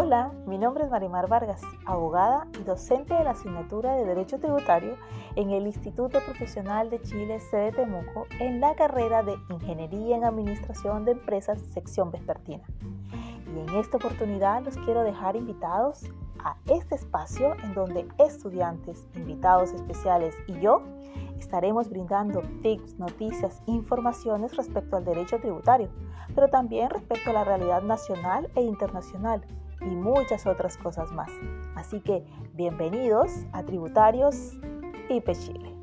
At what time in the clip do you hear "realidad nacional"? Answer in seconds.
27.42-28.48